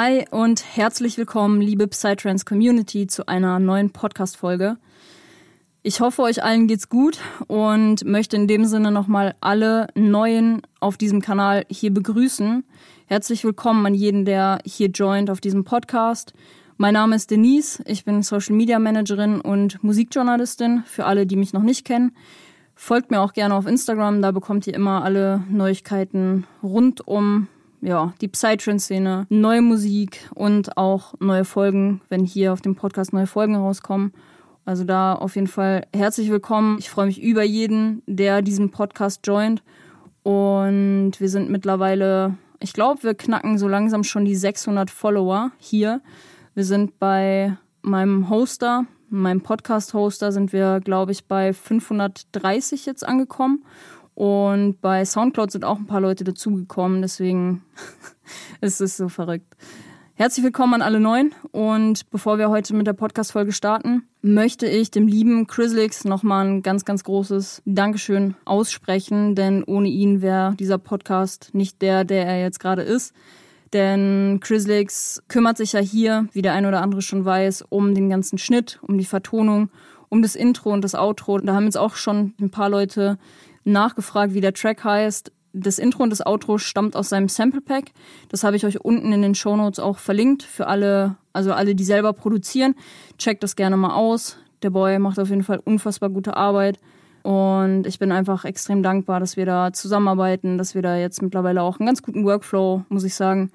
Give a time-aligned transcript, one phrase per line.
[0.00, 4.76] Hi und herzlich willkommen, liebe Psytrance Community, zu einer neuen Podcast-Folge.
[5.82, 10.98] Ich hoffe, euch allen geht's gut und möchte in dem Sinne nochmal alle Neuen auf
[10.98, 12.62] diesem Kanal hier begrüßen.
[13.06, 16.32] Herzlich willkommen an jeden, der hier joint auf diesem Podcast.
[16.76, 21.52] Mein Name ist Denise, ich bin Social Media Managerin und Musikjournalistin für alle, die mich
[21.52, 22.12] noch nicht kennen.
[22.76, 27.48] Folgt mir auch gerne auf Instagram, da bekommt ihr immer alle Neuigkeiten rund um
[27.80, 33.26] ja, die Psytrance-Szene, neue Musik und auch neue Folgen, wenn hier auf dem Podcast neue
[33.26, 34.12] Folgen rauskommen.
[34.64, 36.76] Also da auf jeden Fall herzlich willkommen.
[36.78, 39.62] Ich freue mich über jeden, der diesen Podcast joint.
[40.22, 46.02] Und wir sind mittlerweile, ich glaube, wir knacken so langsam schon die 600 Follower hier.
[46.54, 53.64] Wir sind bei meinem Hoster, meinem Podcast-Hoster, sind wir, glaube ich, bei 530 jetzt angekommen.
[54.18, 57.62] Und bei Soundcloud sind auch ein paar Leute dazugekommen, deswegen
[58.60, 59.46] ist es so verrückt.
[60.14, 64.90] Herzlich willkommen an alle Neuen und bevor wir heute mit der Podcast-Folge starten, möchte ich
[64.90, 70.78] dem lieben Chrislix nochmal ein ganz, ganz großes Dankeschön aussprechen, denn ohne ihn wäre dieser
[70.78, 73.14] Podcast nicht der, der er jetzt gerade ist.
[73.72, 78.10] Denn Chrislix kümmert sich ja hier, wie der eine oder andere schon weiß, um den
[78.10, 79.70] ganzen Schnitt, um die Vertonung,
[80.08, 81.38] um das Intro und das Outro.
[81.38, 83.16] Da haben jetzt auch schon ein paar Leute
[83.72, 85.32] nachgefragt, wie der Track heißt.
[85.52, 87.92] Das Intro und das Outro stammt aus seinem Sample Pack.
[88.28, 91.74] Das habe ich euch unten in den Show Notes auch verlinkt für alle, also alle,
[91.74, 92.74] die selber produzieren.
[93.16, 94.36] Checkt das gerne mal aus.
[94.62, 96.78] Der Boy macht auf jeden Fall unfassbar gute Arbeit.
[97.22, 101.62] Und ich bin einfach extrem dankbar, dass wir da zusammenarbeiten, dass wir da jetzt mittlerweile
[101.62, 103.50] auch einen ganz guten Workflow, muss ich sagen.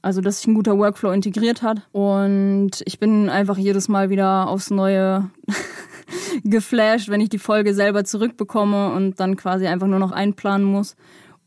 [0.00, 1.82] Also, dass sich ein guter Workflow integriert hat.
[1.92, 5.30] Und ich bin einfach jedes Mal wieder aufs Neue
[6.44, 10.96] geflasht, wenn ich die Folge selber zurückbekomme und dann quasi einfach nur noch einplanen muss.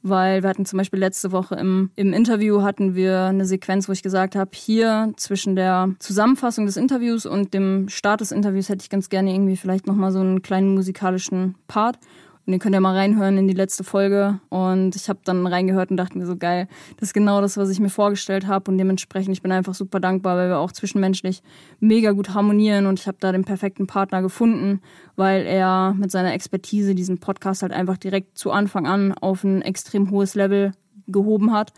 [0.08, 3.92] Weil wir hatten zum Beispiel letzte Woche im, im Interview hatten wir eine Sequenz, wo
[3.92, 8.84] ich gesagt habe, hier zwischen der Zusammenfassung des Interviews und dem Start des Interviews hätte
[8.84, 11.98] ich ganz gerne irgendwie vielleicht nochmal so einen kleinen musikalischen Part.
[12.46, 14.40] Und den könnt ihr mal reinhören in die letzte Folge.
[14.50, 16.68] Und ich habe dann reingehört und dachte mir so geil,
[16.98, 18.70] das ist genau das, was ich mir vorgestellt habe.
[18.70, 21.42] Und dementsprechend, ich bin einfach super dankbar, weil wir auch zwischenmenschlich
[21.80, 22.86] mega gut harmonieren.
[22.86, 24.82] Und ich habe da den perfekten Partner gefunden,
[25.16, 29.64] weil er mit seiner Expertise diesen Podcast halt einfach direkt zu Anfang an auf ein
[29.64, 30.74] extrem hohes Level
[31.08, 31.74] gehoben hat.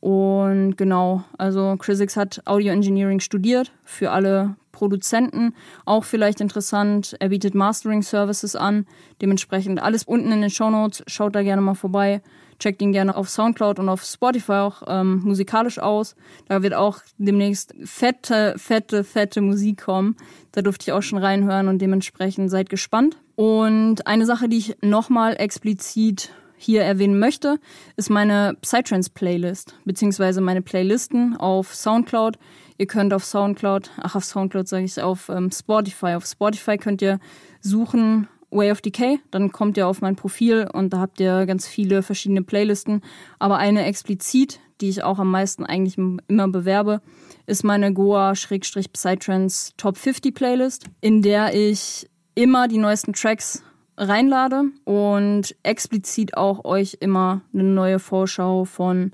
[0.00, 5.54] Und genau, also Chrisix hat Audio Engineering studiert für alle Produzenten.
[5.84, 8.86] Auch vielleicht interessant, er bietet Mastering Services an.
[9.20, 11.02] Dementsprechend alles unten in den Show Notes.
[11.08, 12.22] Schaut da gerne mal vorbei.
[12.60, 16.14] Checkt ihn gerne auf Soundcloud und auf Spotify auch ähm, musikalisch aus.
[16.46, 20.16] Da wird auch demnächst fette, fette, fette Musik kommen.
[20.52, 23.16] Da durfte ich auch schon reinhören und dementsprechend seid gespannt.
[23.34, 27.58] Und eine Sache, die ich nochmal explizit hier erwähnen möchte,
[27.96, 32.38] ist meine Psytrance-Playlist, beziehungsweise meine Playlisten auf Soundcloud.
[32.78, 36.14] Ihr könnt auf Soundcloud, ach auf Soundcloud sage ich auf ähm, Spotify.
[36.14, 37.18] Auf Spotify könnt ihr
[37.60, 41.66] suchen Way of Decay, dann kommt ihr auf mein Profil und da habt ihr ganz
[41.66, 43.02] viele verschiedene Playlisten.
[43.38, 47.02] Aber eine explizit, die ich auch am meisten eigentlich immer bewerbe,
[47.46, 53.62] ist meine Goa-Psytrance Top 50 Playlist, in der ich immer die neuesten Tracks
[53.96, 59.12] reinlade und explizit auch euch immer eine neue Vorschau von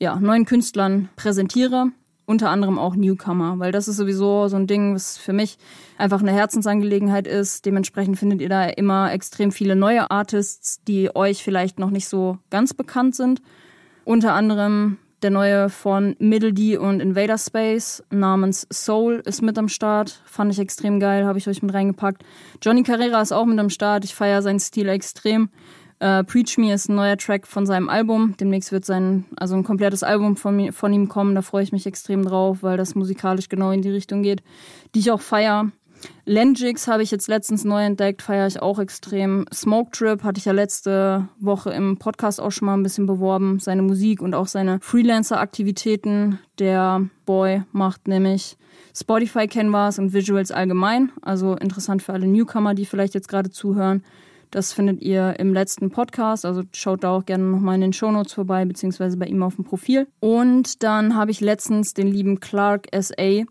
[0.00, 1.92] ja, neuen Künstlern präsentiere.
[2.26, 5.58] Unter anderem auch Newcomer, weil das ist sowieso so ein Ding, was für mich
[5.96, 7.64] einfach eine Herzensangelegenheit ist.
[7.64, 12.38] Dementsprechend findet ihr da immer extrem viele neue Artists, die euch vielleicht noch nicht so
[12.50, 13.42] ganz bekannt sind.
[14.04, 19.68] Unter anderem der neue von Middle D und Invader Space namens Soul ist mit am
[19.68, 20.20] Start.
[20.26, 22.22] Fand ich extrem geil, habe ich euch mit reingepackt.
[22.60, 24.04] Johnny Carrera ist auch mit am Start.
[24.04, 25.48] Ich feiere seinen Stil extrem.
[26.02, 28.36] Uh, Preach Me ist ein neuer Track von seinem Album.
[28.38, 31.34] Demnächst wird sein, also ein komplettes Album von, von ihm kommen.
[31.34, 34.42] Da freue ich mich extrem drauf, weil das musikalisch genau in die Richtung geht,
[34.94, 35.72] die ich auch feiere.
[36.26, 39.46] Lengix habe ich jetzt letztens neu entdeckt, feiere ich auch extrem.
[39.52, 43.58] Smoke Trip hatte ich ja letzte Woche im Podcast auch schon mal ein bisschen beworben.
[43.58, 46.38] Seine Musik und auch seine Freelancer-Aktivitäten.
[46.58, 48.58] Der Boy macht nämlich
[48.94, 51.10] Spotify Canvas und Visuals allgemein.
[51.22, 54.02] Also interessant für alle Newcomer, die vielleicht jetzt gerade zuhören.
[54.50, 58.32] Das findet ihr im letzten Podcast, also schaut da auch gerne nochmal in den Shownotes
[58.32, 60.06] vorbei, beziehungsweise bei ihm auf dem Profil.
[60.20, 63.44] Und dann habe ich letztens den lieben Clark SA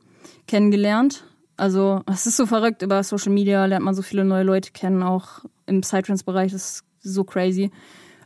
[0.48, 1.26] kennengelernt.
[1.58, 5.04] Also es ist so verrückt, über Social Media lernt man so viele neue Leute kennen,
[5.04, 7.72] auch im Psytrance-Bereich, das ist so crazy.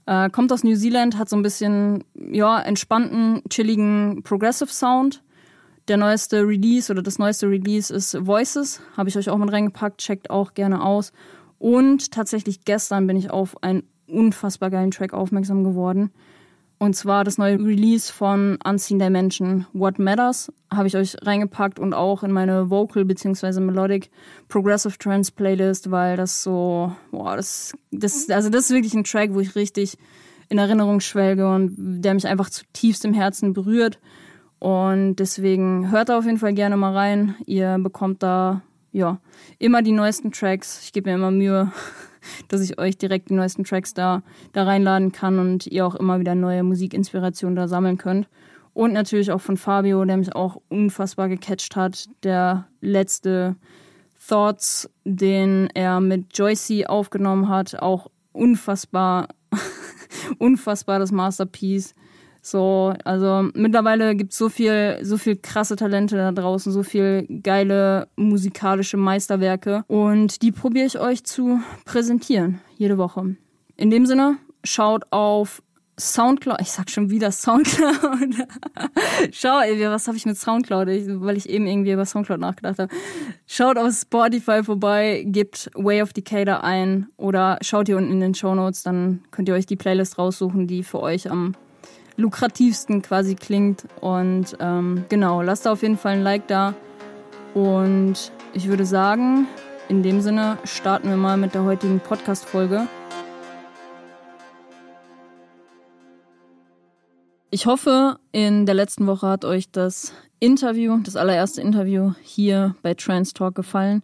[0.05, 5.21] Äh, kommt aus New Zealand, hat so ein bisschen, ja, entspannten, chilligen Progressive Sound.
[5.87, 9.99] Der neueste Release oder das neueste Release ist Voices, habe ich euch auch mit reingepackt,
[9.99, 11.11] checkt auch gerne aus.
[11.59, 16.11] Und tatsächlich gestern bin ich auf einen unfassbar geilen Track aufmerksam geworden.
[16.81, 21.93] Und zwar das neue Release von Unseen Dimension, What Matters, habe ich euch reingepackt und
[21.93, 23.59] auch in meine Vocal bzw.
[23.59, 24.09] Melodic
[24.47, 29.33] Progressive Trance Playlist, weil das so, boah, das, das, also das ist wirklich ein Track,
[29.33, 29.97] wo ich richtig
[30.47, 33.99] in Erinnerung schwelge und der mich einfach zutiefst im Herzen berührt.
[34.59, 37.35] Und deswegen hört da auf jeden Fall gerne mal rein.
[37.45, 38.61] Ihr bekommt da
[38.91, 39.19] ja,
[39.57, 40.81] immer die neuesten Tracks.
[40.83, 41.71] Ich gebe mir immer Mühe,
[42.47, 46.19] dass ich euch direkt die neuesten Tracks da, da reinladen kann und ihr auch immer
[46.19, 48.27] wieder neue Musikinspirationen da sammeln könnt.
[48.73, 52.05] Und natürlich auch von Fabio, der mich auch unfassbar gecatcht hat.
[52.23, 53.55] Der letzte
[54.27, 59.27] Thoughts, den er mit Joycey aufgenommen hat, auch unfassbar,
[60.37, 61.95] unfassbar das Masterpiece.
[62.41, 67.27] So, also mittlerweile gibt es so viel, so viel krasse Talente da draußen, so viel
[67.43, 73.35] geile musikalische Meisterwerke und die probiere ich euch zu präsentieren jede Woche.
[73.75, 75.61] In dem Sinne, schaut auf
[75.99, 78.47] Soundcloud, ich sag schon wieder Soundcloud.
[79.31, 82.93] Schau, was habe ich mit Soundcloud, ich, weil ich eben irgendwie über Soundcloud nachgedacht habe.
[83.45, 88.33] Schaut auf Spotify vorbei, gebt Way of Decatur ein oder schaut hier unten in den
[88.33, 91.55] Show Notes, dann könnt ihr euch die Playlist raussuchen, die für euch am
[92.19, 93.85] lukrativsten quasi klingt.
[94.01, 96.75] Und ähm, genau, lasst da auf jeden Fall ein Like da.
[97.53, 99.47] Und ich würde sagen,
[99.87, 102.87] in dem Sinne starten wir mal mit der heutigen Podcast-Folge.
[107.51, 112.93] Ich hoffe, in der letzten Woche hat euch das Interview, das allererste Interview hier bei
[112.93, 114.03] Trans Talk gefallen.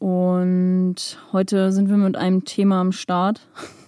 [0.00, 3.46] Und heute sind wir mit einem Thema am Start.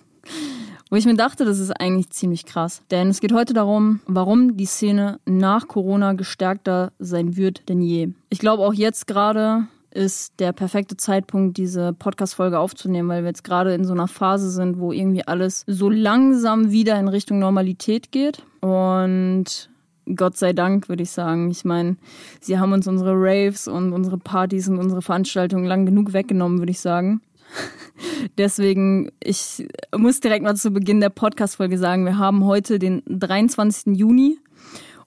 [0.94, 2.82] Wo ich mir dachte, das ist eigentlich ziemlich krass.
[2.92, 8.10] Denn es geht heute darum, warum die Szene nach Corona gestärkter sein wird denn je.
[8.28, 13.42] Ich glaube, auch jetzt gerade ist der perfekte Zeitpunkt, diese Podcast-Folge aufzunehmen, weil wir jetzt
[13.42, 18.12] gerade in so einer Phase sind, wo irgendwie alles so langsam wieder in Richtung Normalität
[18.12, 18.44] geht.
[18.60, 19.68] Und
[20.14, 21.50] Gott sei Dank, würde ich sagen.
[21.50, 21.96] Ich meine,
[22.40, 26.70] sie haben uns unsere Raves und unsere Partys und unsere Veranstaltungen lang genug weggenommen, würde
[26.70, 27.20] ich sagen.
[28.38, 29.66] Deswegen, ich
[29.96, 33.96] muss direkt mal zu Beginn der Podcast-Folge sagen, wir haben heute den 23.
[33.96, 34.38] Juni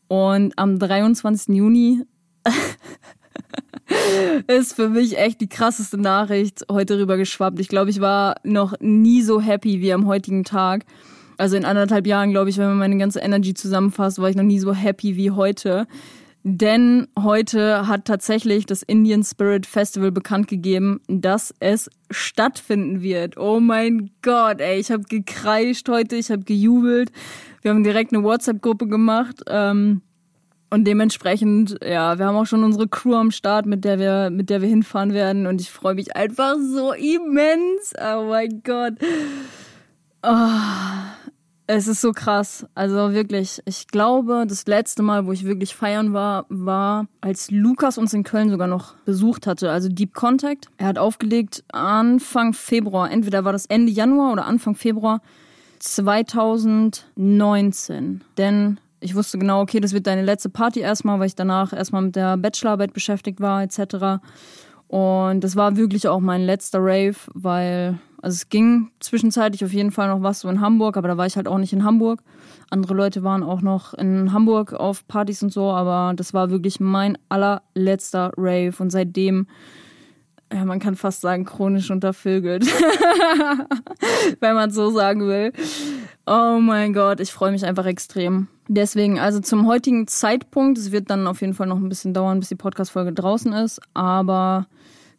[0.08, 1.56] und am 23.
[1.56, 2.04] Juni
[4.48, 7.60] ist für mich echt die krasseste Nachricht heute rüber geschwappt.
[7.60, 10.86] Ich glaube, ich war noch nie so happy wie am heutigen Tag.
[11.38, 14.44] Also in anderthalb Jahren, glaube ich, wenn man meine ganze Energy zusammenfasst, war ich noch
[14.44, 15.88] nie so happy wie heute.
[16.50, 23.36] Denn heute hat tatsächlich das Indian Spirit Festival bekannt gegeben, dass es stattfinden wird.
[23.36, 27.12] Oh mein Gott, ey, ich habe gekreischt heute, ich habe gejubelt.
[27.62, 29.44] Wir haben direkt eine WhatsApp-Gruppe gemacht.
[29.48, 30.02] Ähm,
[30.70, 34.50] und dementsprechend, ja, wir haben auch schon unsere Crew am Start, mit der wir, mit
[34.50, 35.48] der wir hinfahren werden.
[35.48, 37.94] Und ich freue mich einfach so immens.
[38.00, 38.94] Oh mein Gott.
[40.24, 40.48] Oh,
[41.68, 42.66] es ist so krass.
[42.76, 47.98] Also wirklich, ich glaube, das letzte Mal, wo ich wirklich feiern war, war, als Lukas
[47.98, 49.70] uns in Köln sogar noch besucht hatte.
[49.70, 50.70] Also Deep Contact.
[50.78, 53.12] Er hat aufgelegt Anfang Februar.
[53.12, 55.22] Entweder war das Ende Januar oder Anfang Februar
[55.80, 58.24] 2019.
[58.38, 62.02] Denn ich wusste genau, okay, das wird deine letzte Party erstmal, weil ich danach erstmal
[62.02, 64.24] mit der Bachelorarbeit beschäftigt war, etc.
[64.88, 69.92] Und das war wirklich auch mein letzter Rave, weil also es ging zwischenzeitlich auf jeden
[69.92, 72.22] Fall noch was so in Hamburg, aber da war ich halt auch nicht in Hamburg.
[72.70, 76.80] Andere Leute waren auch noch in Hamburg auf Partys und so, aber das war wirklich
[76.80, 79.48] mein allerletzter Rave und seitdem
[80.52, 82.66] ja, man kann fast sagen, chronisch untervögelt.
[84.40, 85.52] Wenn man so sagen will.
[86.26, 88.48] Oh mein Gott, ich freue mich einfach extrem.
[88.70, 92.40] Deswegen, also zum heutigen Zeitpunkt, es wird dann auf jeden Fall noch ein bisschen dauern,
[92.40, 94.68] bis die Podcast-Folge draußen ist, aber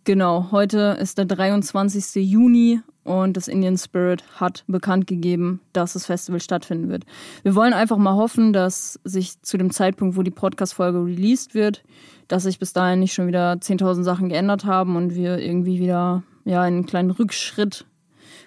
[0.04, 2.22] Genau, heute ist der 23.
[2.24, 7.04] Juni und das Indian Spirit hat bekannt gegeben, dass das Festival stattfinden wird.
[7.42, 11.84] Wir wollen einfach mal hoffen, dass sich zu dem Zeitpunkt, wo die Podcast-Folge released wird,
[12.28, 16.22] dass sich bis dahin nicht schon wieder 10.000 Sachen geändert haben und wir irgendwie wieder
[16.44, 17.86] ja, einen kleinen Rückschritt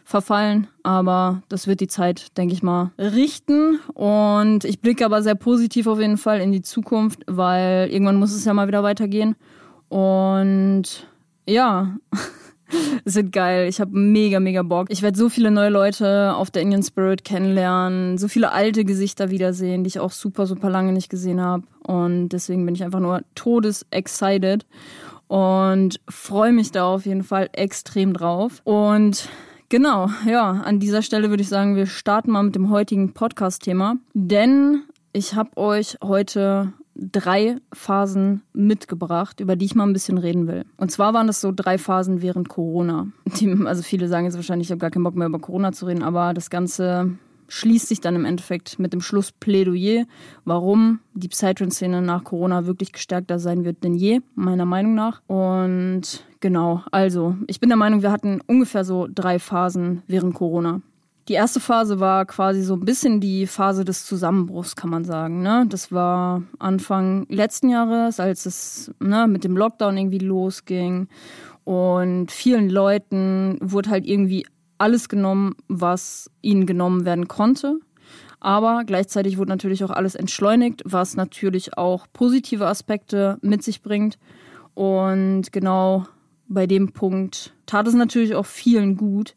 [0.03, 0.67] verfallen.
[0.83, 3.79] Aber das wird die Zeit, denke ich mal, richten.
[3.93, 8.33] Und ich blicke aber sehr positiv auf jeden Fall in die Zukunft, weil irgendwann muss
[8.33, 9.35] es ja mal wieder weitergehen.
[9.89, 11.07] Und
[11.45, 11.97] ja,
[13.05, 13.67] es wird geil.
[13.67, 14.87] Ich habe mega, mega Bock.
[14.89, 19.29] Ich werde so viele neue Leute auf der Indian Spirit kennenlernen, so viele alte Gesichter
[19.29, 21.63] wiedersehen, die ich auch super, super lange nicht gesehen habe.
[21.83, 24.65] Und deswegen bin ich einfach nur todes excited
[25.27, 28.61] und freue mich da auf jeden Fall extrem drauf.
[28.63, 29.29] Und
[29.69, 33.95] genau, ja, an dieser Stelle würde ich sagen, wir starten mal mit dem heutigen Podcast-Thema,
[34.13, 34.83] denn
[35.13, 40.65] ich habe euch heute drei Phasen mitgebracht, über die ich mal ein bisschen reden will.
[40.77, 43.07] Und zwar waren das so drei Phasen während Corona.
[43.39, 45.85] Die, also viele sagen jetzt wahrscheinlich, ich habe gar keinen Bock mehr über Corona zu
[45.85, 47.17] reden, aber das Ganze
[47.51, 50.05] schließt sich dann im Endeffekt mit dem Schlussplädoyer,
[50.45, 55.21] warum die Psytrance-Szene nach Corona wirklich gestärkter sein wird denn je, meiner Meinung nach.
[55.27, 60.81] Und genau, also ich bin der Meinung, wir hatten ungefähr so drei Phasen während Corona.
[61.27, 65.41] Die erste Phase war quasi so ein bisschen die Phase des Zusammenbruchs, kann man sagen.
[65.41, 65.65] Ne?
[65.69, 71.07] Das war Anfang letzten Jahres, als es ne, mit dem Lockdown irgendwie losging.
[71.63, 74.47] Und vielen Leuten wurde halt irgendwie
[74.79, 77.79] alles genommen, was ihnen genommen werden konnte.
[78.39, 84.17] Aber gleichzeitig wurde natürlich auch alles entschleunigt, was natürlich auch positive Aspekte mit sich bringt.
[84.73, 86.07] Und genau
[86.47, 89.35] bei dem Punkt tat es natürlich auch vielen gut,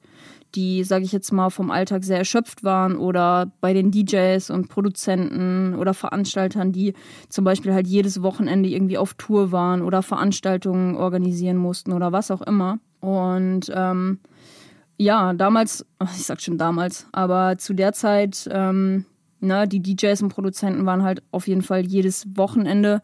[0.54, 4.68] die, sage ich jetzt mal, vom Alltag sehr erschöpft waren oder bei den DJs und
[4.68, 6.94] Produzenten oder Veranstaltern, die
[7.28, 12.30] zum Beispiel halt jedes Wochenende irgendwie auf Tour waren oder Veranstaltungen organisieren mussten oder was
[12.30, 12.78] auch immer.
[13.00, 14.20] Und ähm,
[14.96, 15.84] ja, damals,
[16.16, 19.04] ich sag schon damals, aber zu der Zeit, ähm,
[19.40, 23.02] ne, die DJs und Produzenten waren halt auf jeden Fall jedes Wochenende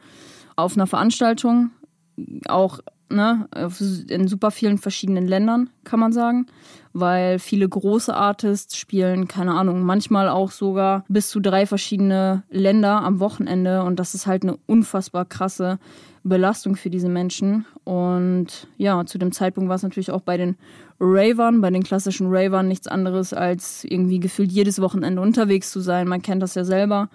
[0.56, 1.70] auf einer Veranstaltung,
[2.46, 2.80] auch
[3.10, 3.48] ne,
[4.08, 6.46] in super vielen verschiedenen Ländern, kann man sagen,
[6.92, 13.02] weil viele große Artists spielen, keine Ahnung, manchmal auch sogar bis zu drei verschiedene Länder
[13.02, 15.78] am Wochenende und das ist halt eine unfassbar krasse
[16.22, 17.64] Belastung für diese Menschen.
[17.84, 20.56] Und ja, zu dem Zeitpunkt war es natürlich auch bei den
[20.98, 26.08] Ravern, bei den klassischen Ravern nichts anderes als irgendwie gefühlt jedes Wochenende unterwegs zu sein.
[26.08, 27.08] Man kennt das ja selber.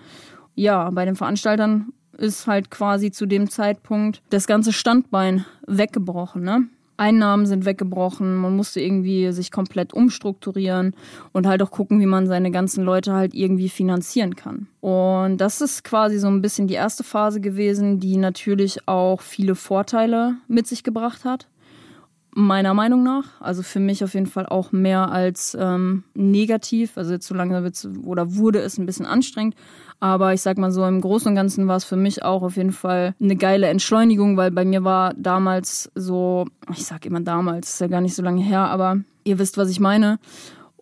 [0.55, 6.43] Ja, bei den Veranstaltern ist halt quasi zu dem Zeitpunkt das ganze Standbein weggebrochen.
[6.43, 6.67] Ne?
[6.97, 10.95] Einnahmen sind weggebrochen, man musste irgendwie sich komplett umstrukturieren
[11.33, 14.67] und halt auch gucken, wie man seine ganzen Leute halt irgendwie finanzieren kann.
[14.81, 19.55] Und das ist quasi so ein bisschen die erste Phase gewesen, die natürlich auch viele
[19.55, 21.47] Vorteile mit sich gebracht hat
[22.35, 23.23] meiner Meinung nach.
[23.39, 26.97] Also für mich auf jeden Fall auch mehr als ähm, negativ.
[26.97, 29.55] Also jetzt so langsam wird's, oder wurde es ein bisschen anstrengend.
[29.99, 32.57] Aber ich sag mal so, im Großen und Ganzen war es für mich auch auf
[32.57, 37.69] jeden Fall eine geile Entschleunigung, weil bei mir war damals so, ich sag immer damals,
[37.69, 40.19] ist ja gar nicht so lange her, aber ihr wisst, was ich meine.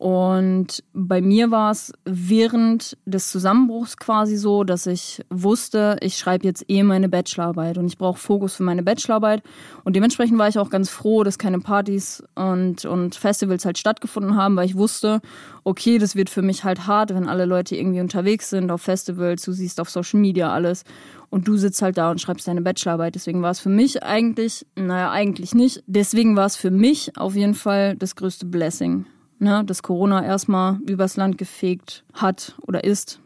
[0.04, 6.46] Und bei mir war es während des Zusammenbruchs quasi so, dass ich wusste, ich schreibe
[6.46, 9.44] jetzt eh meine Bachelorarbeit und ich brauche Fokus für meine Bachelorarbeit.
[9.86, 14.36] Und dementsprechend war ich auch ganz froh, dass keine Partys und, und Festivals halt stattgefunden
[14.36, 15.22] haben, weil ich wusste,
[15.64, 19.44] okay, das wird für mich halt hart, wenn alle Leute irgendwie unterwegs sind auf Festivals,
[19.44, 20.84] du siehst auf Social Media alles
[21.30, 23.16] und du sitzt halt da und schreibst deine Bachelorarbeit.
[23.16, 25.82] Deswegen war es für mich eigentlich, naja, eigentlich nicht.
[25.88, 29.06] Deswegen war es für mich auf jeden Fall das größte Blessing
[29.44, 33.20] ne, dass Corona erstmal übers Land gefegt hat oder ist.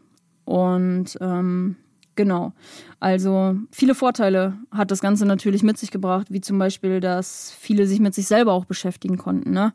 [0.44, 1.76] Und ähm,
[2.16, 2.52] genau,
[3.00, 7.86] also viele Vorteile hat das Ganze natürlich mit sich gebracht, wie zum Beispiel, dass viele
[7.86, 9.52] sich mit sich selber auch beschäftigen konnten.
[9.52, 9.72] Ne?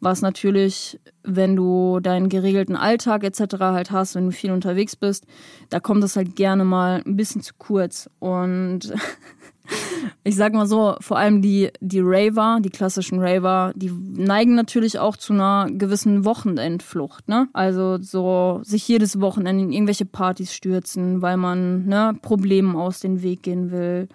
[0.00, 3.56] Was natürlich, wenn du deinen geregelten Alltag etc.
[3.60, 5.26] halt hast, wenn du viel unterwegs bist,
[5.70, 8.10] da kommt das halt gerne mal ein bisschen zu kurz.
[8.18, 8.92] Und
[10.24, 14.98] ich sag mal so, vor allem die, die Raver, die klassischen Raver, die neigen natürlich
[14.98, 17.48] auch zu einer gewissen Wochenendflucht, ne?
[17.52, 23.22] Also so sich jedes Wochenende in irgendwelche Partys stürzen, weil man ne, Problemen aus dem
[23.22, 24.08] Weg gehen will,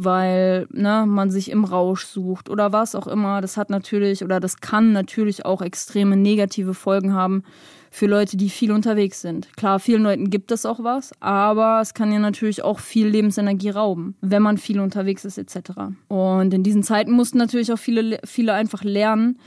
[0.00, 3.40] weil ne, man sich im Rausch sucht oder was auch immer.
[3.40, 7.42] Das hat natürlich oder das kann natürlich auch extreme negative Folgen haben
[7.90, 9.48] für Leute, die viel unterwegs sind.
[9.56, 13.70] Klar, vielen Leuten gibt es auch was, aber es kann ja natürlich auch viel Lebensenergie
[13.70, 15.70] rauben, wenn man viel unterwegs ist etc.
[16.06, 19.38] Und in diesen Zeiten mussten natürlich auch viele, viele einfach lernen,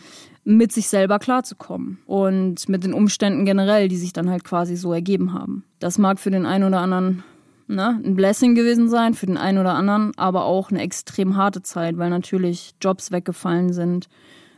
[0.43, 4.91] mit sich selber klarzukommen und mit den Umständen generell, die sich dann halt quasi so
[4.91, 5.63] ergeben haben.
[5.79, 7.23] Das mag für den einen oder anderen
[7.71, 11.61] ne, ein Blessing gewesen sein für den einen oder anderen, aber auch eine extrem harte
[11.61, 14.07] Zeit, weil natürlich Jobs weggefallen sind.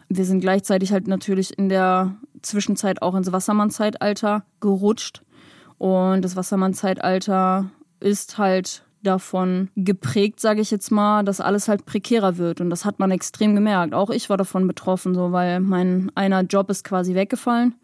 [0.09, 5.23] Wir sind gleichzeitig halt natürlich in der Zwischenzeit auch ins Wassermann-Zeitalter gerutscht.
[5.77, 12.37] Und das Wassermann-Zeitalter ist halt davon geprägt, sage ich jetzt mal, dass alles halt prekärer
[12.37, 12.61] wird.
[12.61, 13.93] Und das hat man extrem gemerkt.
[13.93, 17.75] Auch ich war davon betroffen, so weil mein einer Job ist quasi weggefallen.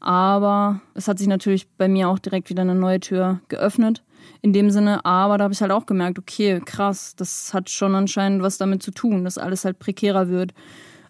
[0.00, 4.02] Aber es hat sich natürlich bei mir auch direkt wieder eine neue Tür geöffnet.
[4.40, 7.94] In dem Sinne, aber da habe ich halt auch gemerkt, okay, krass, das hat schon
[7.94, 10.52] anscheinend was damit zu tun, dass alles halt prekärer wird,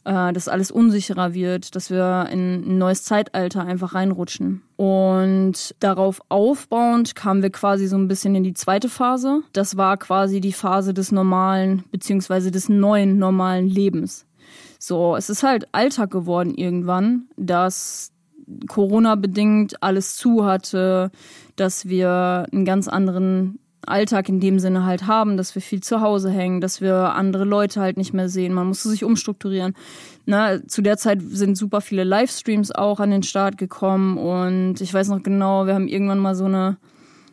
[0.04, 4.62] äh, dass alles unsicherer wird, dass wir in ein neues Zeitalter einfach reinrutschen.
[4.76, 9.42] Und darauf aufbauend kamen wir quasi so ein bisschen in die zweite Phase.
[9.52, 14.25] Das war quasi die Phase des normalen, beziehungsweise des neuen normalen Lebens.
[14.78, 18.12] So, es ist halt Alltag geworden irgendwann, dass
[18.67, 21.11] Corona-bedingt alles zu hatte,
[21.57, 26.00] dass wir einen ganz anderen Alltag in dem Sinne halt haben, dass wir viel zu
[26.00, 28.52] Hause hängen, dass wir andere Leute halt nicht mehr sehen.
[28.52, 29.75] Man musste sich umstrukturieren.
[30.26, 34.93] Na, zu der Zeit sind super viele Livestreams auch an den Start gekommen und ich
[34.93, 36.76] weiß noch genau, wir haben irgendwann mal so eine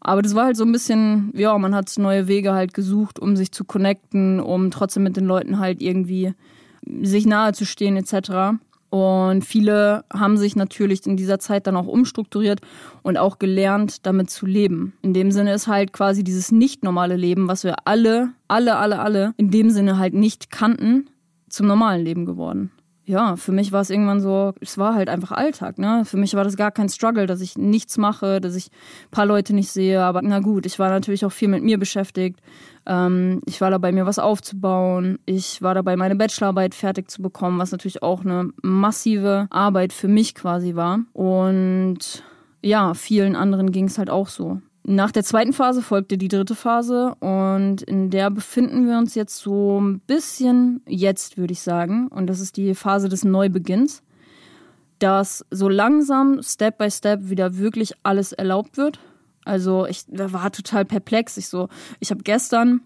[0.00, 3.36] Aber das war halt so ein bisschen, ja, man hat neue Wege halt gesucht, um
[3.36, 6.34] sich zu connecten, um trotzdem mit den Leuten halt irgendwie
[7.02, 8.58] sich nahe zu stehen etc.
[8.92, 12.60] Und viele haben sich natürlich in dieser Zeit dann auch umstrukturiert
[13.00, 14.92] und auch gelernt, damit zu leben.
[15.00, 18.98] In dem Sinne ist halt quasi dieses nicht normale Leben, was wir alle, alle, alle,
[18.98, 21.08] alle in dem Sinne halt nicht kannten,
[21.48, 22.70] zum normalen Leben geworden
[23.04, 26.04] ja, für mich war es irgendwann so, es war halt einfach Alltag, ne?
[26.04, 29.26] Für mich war das gar kein Struggle, dass ich nichts mache, dass ich ein paar
[29.26, 30.02] Leute nicht sehe.
[30.02, 32.40] Aber na gut, ich war natürlich auch viel mit mir beschäftigt.
[32.86, 35.18] Ähm, ich war dabei, mir was aufzubauen.
[35.26, 40.08] Ich war dabei, meine Bachelorarbeit fertig zu bekommen, was natürlich auch eine massive Arbeit für
[40.08, 41.00] mich quasi war.
[41.12, 42.24] Und
[42.62, 44.60] ja, vielen anderen ging es halt auch so.
[44.84, 49.38] Nach der zweiten Phase folgte die dritte Phase und in der befinden wir uns jetzt
[49.38, 52.08] so ein bisschen jetzt, würde ich sagen.
[52.08, 54.02] Und das ist die Phase des Neubeginns,
[54.98, 58.98] dass so langsam, Step by Step wieder wirklich alles erlaubt wird.
[59.44, 61.36] Also ich war total perplex.
[61.36, 61.68] Ich so,
[62.00, 62.82] ich habe gestern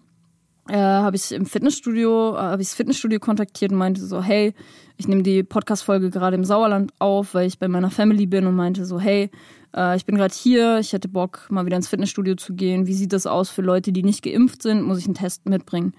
[0.69, 4.53] äh, habe ich im Fitnessstudio, äh, habe ich das Fitnessstudio kontaktiert und meinte so, hey,
[4.97, 8.55] ich nehme die Podcast-Folge gerade im Sauerland auf, weil ich bei meiner Family bin und
[8.55, 9.29] meinte so, hey,
[9.75, 12.87] äh, ich bin gerade hier, ich hätte Bock, mal wieder ins Fitnessstudio zu gehen.
[12.87, 14.81] Wie sieht das aus für Leute, die nicht geimpft sind?
[14.81, 15.93] Muss ich einen Test mitbringen?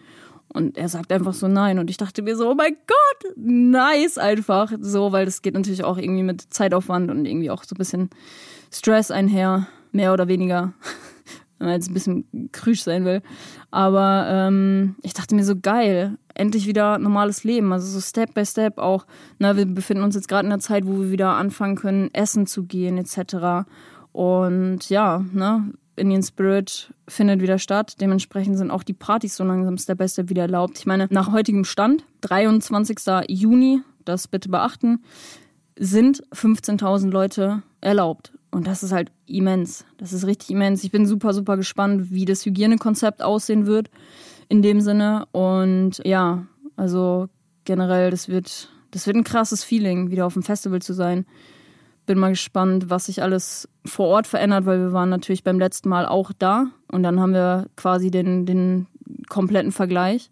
[0.52, 1.78] Und er sagt einfach so nein.
[1.78, 4.72] Und ich dachte mir so, oh mein Gott, nice einfach.
[4.80, 8.10] So, weil das geht natürlich auch irgendwie mit Zeitaufwand und irgendwie auch so ein bisschen
[8.72, 9.66] Stress einher,
[9.98, 10.72] mehr oder weniger.
[11.58, 13.20] Wenn man jetzt ein bisschen krüsch sein will.
[13.72, 17.72] Aber ähm, ich dachte mir so, geil, endlich wieder normales Leben.
[17.72, 19.06] Also so Step by Step auch.
[19.40, 22.46] Na, wir befinden uns jetzt gerade in einer Zeit, wo wir wieder anfangen können, essen
[22.46, 23.66] zu gehen, etc.
[24.12, 28.00] Und ja, ne, Indian Spirit findet wieder statt.
[28.00, 30.78] Dementsprechend sind auch die Partys so langsam Step by Step wieder erlaubt.
[30.78, 33.00] Ich meine, nach heutigem Stand, 23.
[33.26, 35.02] Juni, das bitte beachten,
[35.76, 38.32] sind 15.000 Leute erlaubt.
[38.50, 39.84] Und das ist halt immens.
[39.98, 40.82] Das ist richtig immens.
[40.84, 43.90] Ich bin super, super gespannt, wie das Hygienekonzept aussehen wird
[44.48, 45.26] in dem Sinne.
[45.32, 47.28] Und ja, also
[47.64, 51.26] generell, das wird, das wird ein krasses Feeling, wieder auf dem Festival zu sein.
[52.06, 55.90] Bin mal gespannt, was sich alles vor Ort verändert, weil wir waren natürlich beim letzten
[55.90, 56.68] Mal auch da.
[56.90, 58.86] Und dann haben wir quasi den, den
[59.28, 60.30] kompletten Vergleich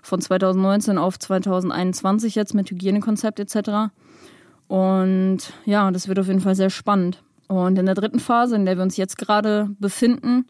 [0.00, 3.92] von 2019 auf 2021 jetzt mit Hygienekonzept etc.
[4.68, 7.22] Und ja, das wird auf jeden Fall sehr spannend.
[7.48, 10.46] Und in der dritten Phase, in der wir uns jetzt gerade befinden,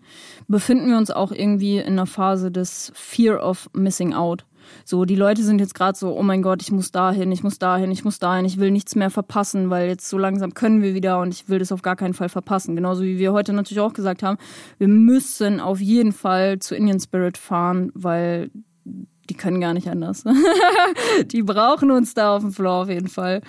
[0.48, 4.44] befinden wir uns auch irgendwie in einer Phase des Fear of Missing Out.
[4.84, 7.58] So, die Leute sind jetzt gerade so, oh mein Gott, ich muss dahin, ich muss
[7.58, 10.94] dahin, ich muss dahin, ich will nichts mehr verpassen, weil jetzt so langsam können wir
[10.94, 12.76] wieder und ich will das auf gar keinen Fall verpassen.
[12.76, 14.36] Genauso wie wir heute natürlich auch gesagt haben,
[14.78, 18.50] wir müssen auf jeden Fall zu Indian Spirit fahren, weil
[18.84, 20.24] die können gar nicht anders.
[21.26, 23.42] die brauchen uns da auf dem Floor auf jeden Fall.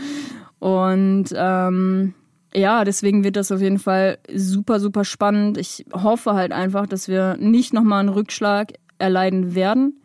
[0.59, 2.13] Und ähm,
[2.53, 5.57] ja, deswegen wird das auf jeden Fall super, super spannend.
[5.57, 9.99] Ich hoffe halt einfach, dass wir nicht nochmal einen Rückschlag erleiden werden.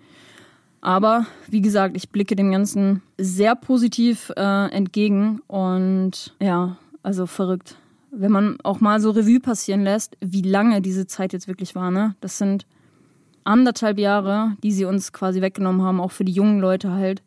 [0.81, 7.77] Aber wie gesagt, ich blicke dem Ganzen sehr positiv äh, entgegen und ja, also verrückt.
[8.11, 11.91] Wenn man auch mal so Revue passieren lässt, wie lange diese Zeit jetzt wirklich war,
[11.91, 12.15] ne?
[12.21, 12.67] Das sind
[13.45, 17.23] anderthalb Jahre, die sie uns quasi weggenommen haben, auch für die jungen Leute halt.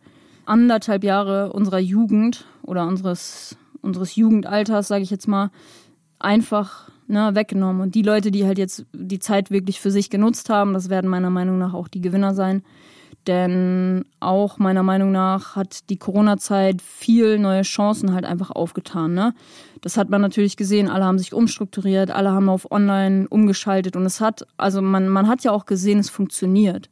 [0.45, 5.50] Anderthalb Jahre unserer Jugend oder unseres unseres Jugendalters, sage ich jetzt mal,
[6.19, 7.82] einfach ne, weggenommen.
[7.82, 11.10] Und die Leute, die halt jetzt die Zeit wirklich für sich genutzt haben, das werden
[11.10, 12.63] meiner Meinung nach auch die Gewinner sein.
[13.26, 19.13] Denn auch meiner Meinung nach hat die Corona-Zeit viel neue Chancen halt einfach aufgetan.
[19.13, 19.34] Ne?
[19.82, 24.06] Das hat man natürlich gesehen, alle haben sich umstrukturiert, alle haben auf Online umgeschaltet und
[24.06, 26.89] es hat, also man, man hat ja auch gesehen, es funktioniert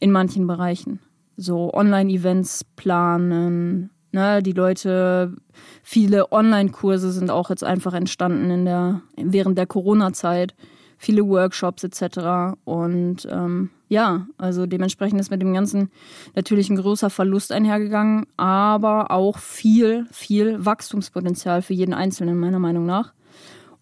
[0.00, 1.00] in manchen Bereichen.
[1.36, 5.34] So Online-Events planen, ne, die Leute,
[5.82, 10.54] viele Online-Kurse sind auch jetzt einfach entstanden in der, während der Corona-Zeit
[10.96, 12.56] viele Workshops etc.
[12.64, 15.90] Und ähm, ja, also dementsprechend ist mit dem Ganzen
[16.34, 22.86] natürlich ein großer Verlust einhergegangen, aber auch viel, viel Wachstumspotenzial für jeden Einzelnen, meiner Meinung
[22.86, 23.12] nach.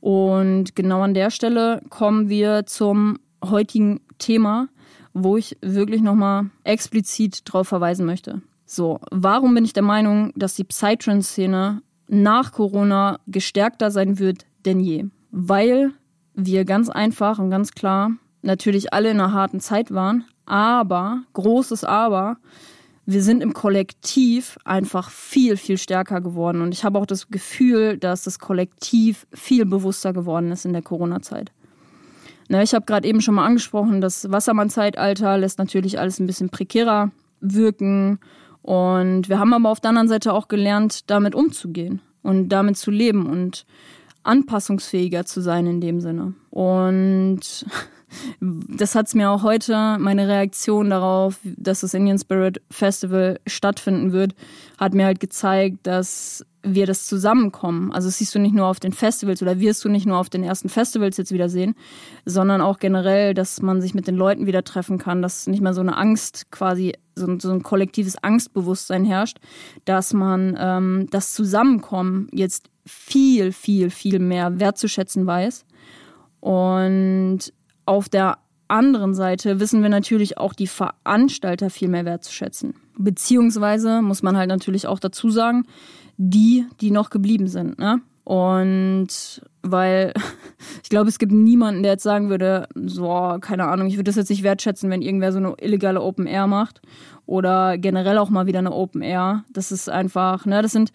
[0.00, 4.68] Und genau an der Stelle kommen wir zum heutigen Thema,
[5.12, 8.42] wo ich wirklich nochmal explizit darauf verweisen möchte.
[8.74, 14.80] So, warum bin ich der Meinung, dass die Psytrance-Szene nach Corona gestärkter sein wird denn
[14.80, 15.04] je?
[15.30, 15.90] Weil
[16.32, 21.84] wir ganz einfach und ganz klar natürlich alle in einer harten Zeit waren, aber, großes
[21.84, 22.38] Aber,
[23.04, 26.62] wir sind im Kollektiv einfach viel, viel stärker geworden.
[26.62, 30.80] Und ich habe auch das Gefühl, dass das Kollektiv viel bewusster geworden ist in der
[30.80, 31.52] Corona-Zeit.
[32.48, 37.10] Ich habe gerade eben schon mal angesprochen, das Wassermann-Zeitalter lässt natürlich alles ein bisschen prekärer
[37.42, 38.18] wirken.
[38.62, 42.90] Und wir haben aber auf der anderen Seite auch gelernt, damit umzugehen und damit zu
[42.90, 43.26] leben.
[43.26, 43.66] Und
[44.24, 46.34] anpassungsfähiger zu sein in dem Sinne.
[46.50, 47.40] Und
[48.40, 54.12] das hat es mir auch heute, meine Reaktion darauf, dass das Indian Spirit Festival stattfinden
[54.12, 54.34] wird,
[54.78, 57.92] hat mir halt gezeigt, dass wir das zusammenkommen.
[57.92, 60.30] Also das siehst du nicht nur auf den Festivals oder wirst du nicht nur auf
[60.30, 61.74] den ersten Festivals jetzt wieder sehen,
[62.24, 65.74] sondern auch generell, dass man sich mit den Leuten wieder treffen kann, dass nicht mehr
[65.74, 69.38] so eine Angst quasi, so ein, so ein kollektives Angstbewusstsein herrscht,
[69.84, 75.64] dass man ähm, das Zusammenkommen jetzt viel, viel, viel mehr wertzuschätzen weiß.
[76.40, 77.52] Und
[77.86, 82.74] auf der anderen Seite wissen wir natürlich auch die Veranstalter viel mehr wertzuschätzen.
[82.96, 85.64] Beziehungsweise muss man halt natürlich auch dazu sagen,
[86.16, 87.78] die, die noch geblieben sind.
[87.78, 88.00] Ne?
[88.24, 90.12] Und weil
[90.82, 94.16] ich glaube, es gibt niemanden, der jetzt sagen würde, so, keine Ahnung, ich würde das
[94.16, 96.80] jetzt nicht wertschätzen, wenn irgendwer so eine illegale Open Air macht
[97.26, 99.44] oder generell auch mal wieder eine Open Air.
[99.52, 100.92] Das ist einfach, ne, das sind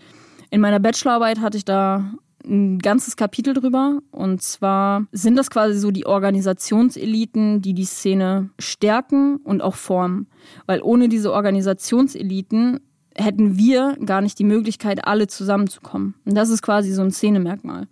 [0.50, 2.14] in meiner Bachelorarbeit hatte ich da
[2.46, 4.00] ein ganzes Kapitel drüber.
[4.12, 10.28] Und zwar sind das quasi so die Organisationseliten, die die Szene stärken und auch formen.
[10.66, 12.80] Weil ohne diese Organisationseliten
[13.18, 16.14] hätten wir gar nicht die Möglichkeit, alle zusammenzukommen.
[16.26, 17.88] Und das ist quasi so ein Szenemerkmal.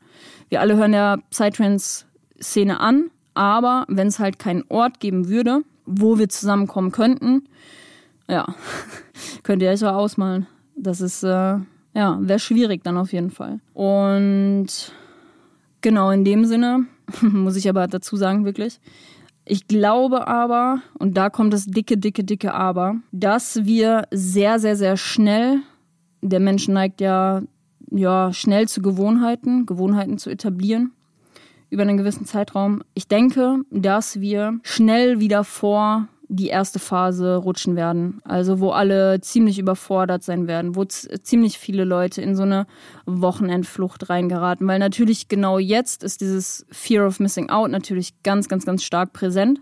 [0.50, 6.18] Wir alle hören der Psytrance-Szene an, aber wenn es halt keinen Ort geben würde, wo
[6.18, 7.44] wir zusammenkommen könnten,
[8.30, 8.46] ja,
[9.44, 10.48] könnt ihr euch so ausmalen.
[10.76, 11.58] Das ist äh,
[11.96, 13.60] ja, wäre schwierig dann auf jeden Fall.
[13.74, 14.68] Und
[15.82, 16.86] genau in dem Sinne,
[17.22, 18.80] muss ich aber dazu sagen, wirklich,
[19.46, 24.76] ich glaube aber, und da kommt das dicke, dicke, dicke Aber, dass wir sehr, sehr,
[24.76, 25.60] sehr schnell,
[26.22, 27.44] der Mensch neigt ja,
[27.92, 30.92] ja schnell zu Gewohnheiten, Gewohnheiten zu etablieren
[31.70, 32.84] über einen gewissen Zeitraum.
[32.94, 38.22] Ich denke, dass wir schnell wieder vor die erste Phase rutschen werden.
[38.24, 42.68] Also wo alle ziemlich überfordert sein werden, wo ziemlich viele Leute in so eine
[43.06, 44.68] Wochenendflucht reingeraten.
[44.68, 49.14] Weil natürlich genau jetzt ist dieses Fear of Missing Out natürlich ganz, ganz, ganz stark
[49.14, 49.60] präsent.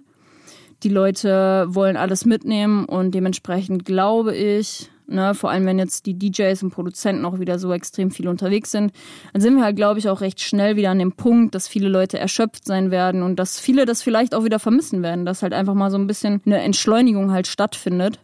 [0.83, 6.17] Die Leute wollen alles mitnehmen und dementsprechend glaube ich, Ne, vor allem, wenn jetzt die
[6.17, 8.93] DJs und Produzenten auch wieder so extrem viel unterwegs sind,
[9.33, 11.89] dann sind wir halt, glaube ich, auch recht schnell wieder an dem Punkt, dass viele
[11.89, 15.53] Leute erschöpft sein werden und dass viele das vielleicht auch wieder vermissen werden, dass halt
[15.53, 18.19] einfach mal so ein bisschen eine Entschleunigung halt stattfindet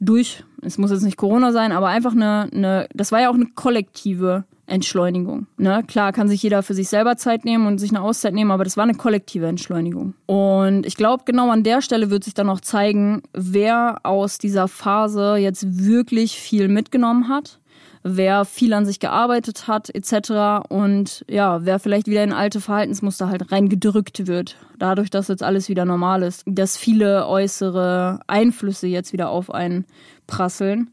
[0.00, 3.34] durch, es muss jetzt nicht Corona sein, aber einfach eine, eine das war ja auch
[3.34, 5.46] eine kollektive Entschleunigung.
[5.56, 5.82] Ne?
[5.86, 8.64] Klar kann sich jeder für sich selber Zeit nehmen und sich eine Auszeit nehmen, aber
[8.64, 10.14] das war eine kollektive Entschleunigung.
[10.26, 14.68] Und ich glaube, genau an der Stelle wird sich dann auch zeigen, wer aus dieser
[14.68, 17.60] Phase jetzt wirklich viel mitgenommen hat,
[18.02, 20.68] wer viel an sich gearbeitet hat, etc.
[20.68, 25.68] Und ja, wer vielleicht wieder in alte Verhaltensmuster halt reingedrückt wird, dadurch, dass jetzt alles
[25.68, 29.86] wieder normal ist, dass viele äußere Einflüsse jetzt wieder auf einen
[30.26, 30.90] prasseln.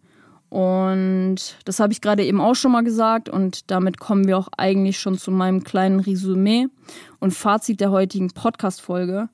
[0.55, 4.47] Und das habe ich gerade eben auch schon mal gesagt und damit kommen wir auch
[4.55, 6.67] eigentlich schon zu meinem kleinen Resümee
[7.19, 9.27] und Fazit der heutigen Podcast-Folge.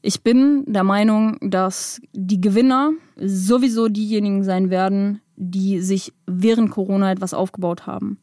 [0.00, 7.12] Ich bin der Meinung, dass die Gewinner sowieso diejenigen sein werden, die sich während Corona
[7.12, 8.16] etwas aufgebaut haben.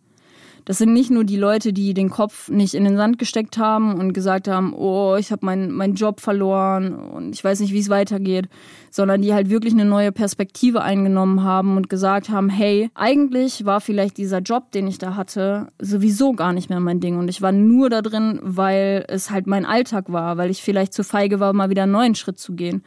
[0.65, 3.95] Das sind nicht nur die Leute, die den Kopf nicht in den Sand gesteckt haben
[3.99, 7.79] und gesagt haben, oh, ich habe meinen mein Job verloren und ich weiß nicht, wie
[7.79, 8.49] es weitergeht,
[8.91, 13.81] sondern die halt wirklich eine neue Perspektive eingenommen haben und gesagt haben, hey, eigentlich war
[13.81, 17.17] vielleicht dieser Job, den ich da hatte, sowieso gar nicht mehr mein Ding.
[17.17, 20.93] Und ich war nur da drin, weil es halt mein Alltag war, weil ich vielleicht
[20.93, 22.83] zu feige war, mal wieder einen neuen Schritt zu gehen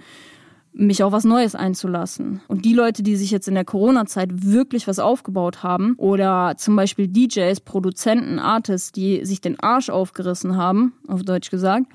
[0.73, 2.41] mich auf was Neues einzulassen.
[2.49, 6.77] Und die Leute, die sich jetzt in der Corona-Zeit wirklich was aufgebaut haben oder zum
[6.77, 11.87] Beispiel DJs, Produzenten, Artists, die sich den Arsch aufgerissen haben, auf Deutsch gesagt,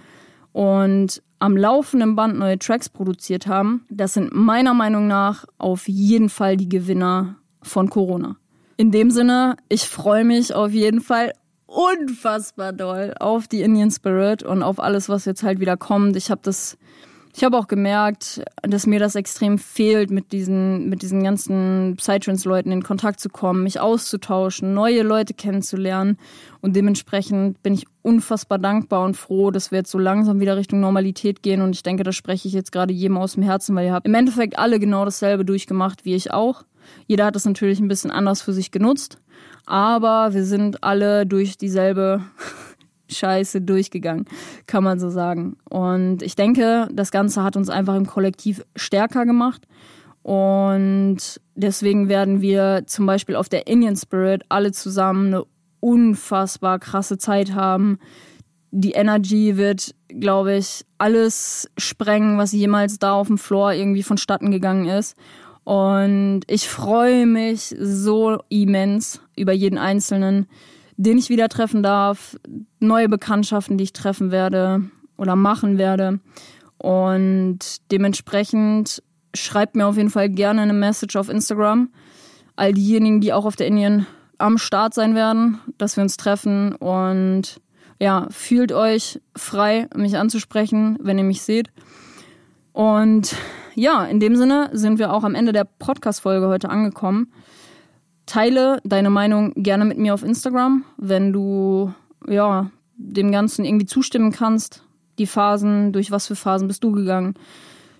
[0.53, 6.29] und am laufenden Band neue Tracks produziert haben, das sind meiner Meinung nach auf jeden
[6.29, 8.37] Fall die Gewinner von Corona.
[8.77, 11.33] In dem Sinne, ich freue mich auf jeden Fall
[11.65, 16.15] unfassbar doll auf die Indian Spirit und auf alles, was jetzt halt wieder kommt.
[16.15, 16.77] Ich habe das
[17.37, 22.71] ich habe auch gemerkt, dass mir das extrem fehlt, mit diesen, mit diesen ganzen Psytrance-Leuten
[22.71, 26.17] in Kontakt zu kommen, mich auszutauschen, neue Leute kennenzulernen.
[26.61, 30.79] Und dementsprechend bin ich unfassbar dankbar und froh, dass wir jetzt so langsam wieder Richtung
[30.79, 31.61] Normalität gehen.
[31.61, 34.07] Und ich denke, das spreche ich jetzt gerade jedem aus dem Herzen, weil ihr habt
[34.07, 36.63] im Endeffekt alle genau dasselbe durchgemacht wie ich auch.
[37.05, 39.19] Jeder hat das natürlich ein bisschen anders für sich genutzt.
[39.67, 42.23] Aber wir sind alle durch dieselbe
[43.09, 44.25] Scheiße durchgegangen,
[44.65, 45.57] kann man so sagen.
[45.69, 49.67] Und ich denke, das Ganze hat uns einfach im Kollektiv stärker gemacht.
[50.23, 55.45] Und deswegen werden wir zum Beispiel auf der Indian Spirit alle zusammen eine
[55.79, 57.99] unfassbar krasse Zeit haben.
[58.71, 64.51] Die Energy wird, glaube ich, alles sprengen, was jemals da auf dem Floor irgendwie vonstatten
[64.51, 65.15] gegangen ist.
[65.63, 70.47] Und ich freue mich so immens über jeden Einzelnen
[70.97, 72.35] den ich wieder treffen darf,
[72.79, 74.81] neue Bekanntschaften, die ich treffen werde
[75.15, 76.19] oder machen werde.
[76.77, 77.59] Und
[77.91, 79.01] dementsprechend
[79.33, 81.89] schreibt mir auf jeden Fall gerne eine Message auf Instagram.
[82.55, 84.07] All diejenigen, die auch auf der Indien
[84.39, 87.59] am Start sein werden, dass wir uns treffen und
[87.99, 91.71] ja, fühlt euch frei, mich anzusprechen, wenn ihr mich seht.
[92.73, 93.35] Und
[93.73, 97.31] ja, in dem Sinne sind wir auch am Ende der Podcast-Folge heute angekommen.
[98.27, 101.93] Teile deine Meinung gerne mit mir auf Instagram, wenn du
[102.27, 104.83] ja dem Ganzen irgendwie zustimmen kannst.
[105.17, 107.33] Die Phasen, durch was für Phasen bist du gegangen?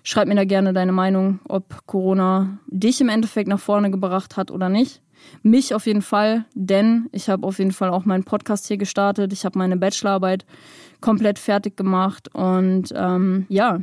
[0.04, 4.50] Schreib mir da gerne deine Meinung, ob Corona dich im Endeffekt nach vorne gebracht hat
[4.50, 5.02] oder nicht.
[5.42, 9.32] Mich auf jeden Fall, denn ich habe auf jeden Fall auch meinen Podcast hier gestartet.
[9.32, 10.46] Ich habe meine Bachelorarbeit
[11.00, 13.80] komplett fertig gemacht und ähm, ja,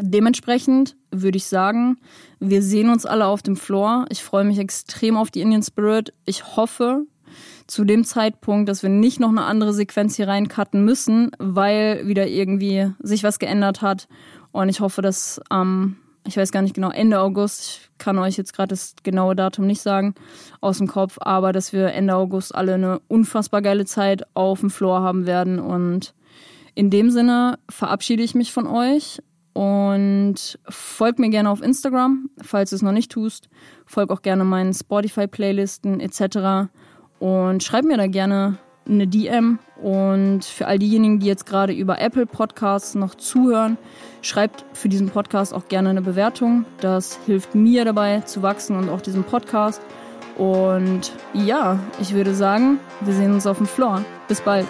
[0.00, 1.98] Dementsprechend würde ich sagen,
[2.40, 4.06] wir sehen uns alle auf dem Floor.
[4.08, 6.12] Ich freue mich extrem auf die Indian Spirit.
[6.24, 7.06] Ich hoffe
[7.66, 12.26] zu dem Zeitpunkt, dass wir nicht noch eine andere Sequenz hier reincutten müssen, weil wieder
[12.26, 14.08] irgendwie sich was geändert hat.
[14.52, 18.36] Und ich hoffe, dass am, ich weiß gar nicht genau, Ende August, ich kann euch
[18.36, 20.14] jetzt gerade das genaue Datum nicht sagen
[20.60, 24.70] aus dem Kopf, aber dass wir Ende August alle eine unfassbar geile Zeit auf dem
[24.70, 25.58] Floor haben werden.
[25.58, 26.14] Und
[26.74, 29.20] in dem Sinne verabschiede ich mich von euch.
[29.54, 33.48] Und folg mir gerne auf Instagram, falls du es noch nicht tust.
[33.86, 36.68] Folg auch gerne meinen Spotify-Playlisten etc.
[37.20, 39.60] Und schreib mir da gerne eine DM.
[39.80, 43.78] Und für all diejenigen, die jetzt gerade über Apple Podcasts noch zuhören,
[44.22, 46.64] schreibt für diesen Podcast auch gerne eine Bewertung.
[46.80, 49.80] Das hilft mir dabei zu wachsen und auch diesem Podcast.
[50.36, 54.04] Und ja, ich würde sagen, wir sehen uns auf dem Floor.
[54.26, 54.66] Bis bald.